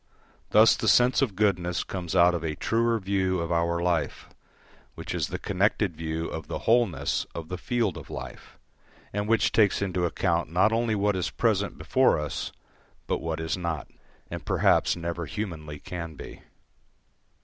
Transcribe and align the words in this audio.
Thus 0.49 0.75
the 0.75 0.87
sense 0.87 1.21
of 1.21 1.35
goodness 1.35 1.83
comes 1.83 2.15
out 2.15 2.33
of 2.33 2.43
a 2.43 2.55
truer 2.55 2.97
view 2.97 3.39
of 3.39 3.51
our 3.51 3.79
life, 3.83 4.29
which 4.95 5.13
is 5.13 5.27
the 5.27 5.37
connected 5.37 5.95
view 5.95 6.25
of 6.25 6.47
the 6.47 6.57
wholeness 6.65 7.27
of 7.35 7.49
the 7.49 7.57
field 7.59 7.97
of 7.97 8.09
life, 8.09 8.57
and 9.13 9.27
which 9.27 9.51
takes 9.51 9.79
into 9.79 10.07
account 10.07 10.51
not 10.51 10.71
only 10.73 10.95
what 10.95 11.15
is 11.15 11.29
present 11.29 11.77
before 11.77 12.19
us 12.19 12.51
but 13.05 13.21
what 13.21 13.39
is 13.39 13.55
not, 13.55 13.89
and 14.31 14.43
perhaps 14.43 14.95
never 14.95 15.27
humanly 15.27 15.77
can 15.77 16.15
be. 16.15 16.41